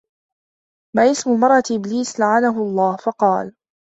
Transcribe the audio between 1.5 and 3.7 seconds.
إبْلِيسَ لَعَنَهُ اللَّهُ؟ فَقَالَ